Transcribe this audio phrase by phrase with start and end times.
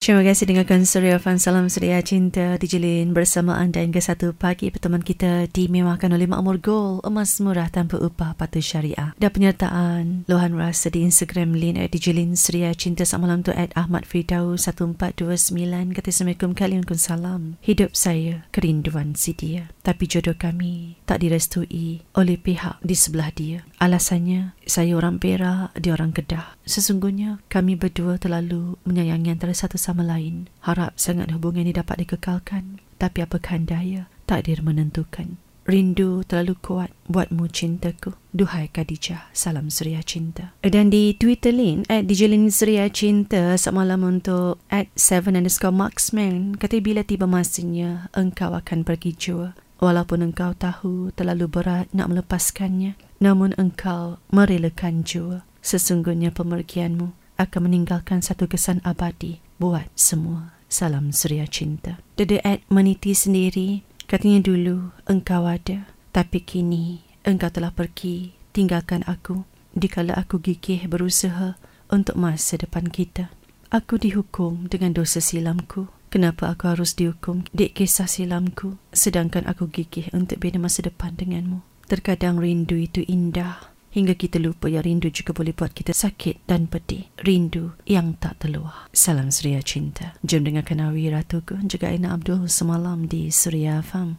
[0.00, 1.36] Terima kasih dengarkan Surya Fan.
[1.36, 7.04] Salam Surya Cinta Dijelin bersama anda hingga satu pagi Pertemuan kita dimewahkan oleh Makmur Gold
[7.04, 9.12] Emas murah tanpa upah patuh syariah.
[9.20, 13.76] Dan penyertaan Lohan Rasa di Instagram Lin at Dijelin Surya Cinta Selamat malam tu at
[13.76, 17.60] Ahmad Fridau 1429 Kata Assalamualaikum kalian salam.
[17.60, 23.68] Hidup saya kerinduan si dia Tapi jodoh kami tak direstui oleh pihak di sebelah dia
[23.80, 30.04] Alasannya saya orang Perak, dia orang Kedah Sesungguhnya kami berdua terlalu menyayangi antara satu sama
[30.04, 30.52] lain.
[30.60, 32.84] Harap sangat hubungan ini dapat dikekalkan.
[33.00, 35.40] Tapi apakah daya, takdir menentukan.
[35.64, 38.12] Rindu terlalu kuat buatmu cintaku.
[38.36, 40.52] Duhai Khadijah, salam Surya Cinta.
[40.60, 46.84] Dan di Twitter Lin, at Dijelin Surya Cinta, semalam untuk at 7 underscore marksman, kata
[46.84, 49.56] bila tiba masanya, engkau akan pergi jua.
[49.80, 55.48] Walaupun engkau tahu terlalu berat nak melepaskannya, namun engkau merelakan jua.
[55.64, 60.52] Sesungguhnya pemergianmu akan meninggalkan satu kesan abadi buat semua.
[60.68, 61.96] Salam Surya Cinta.
[62.12, 63.80] Dede Ed meniti sendiri.
[64.04, 65.88] Katanya dulu engkau ada.
[66.12, 69.48] Tapi kini engkau telah pergi tinggalkan aku.
[69.72, 71.56] Dikala aku gigih berusaha
[71.88, 73.32] untuk masa depan kita.
[73.72, 75.88] Aku dihukum dengan dosa silamku.
[76.10, 81.62] Kenapa aku harus dihukum di kisah silamku sedangkan aku gigih untuk bina masa depan denganmu?
[81.86, 86.66] Terkadang rindu itu indah hingga kita lupa yang rindu juga boleh buat kita sakit dan
[86.66, 87.06] pedih.
[87.22, 88.90] Rindu yang tak terluah.
[88.90, 90.18] Salam Surya Cinta.
[90.26, 94.18] Jom dengarkan Awi Ratuku juga Aina Abdul semalam di Surya Fam.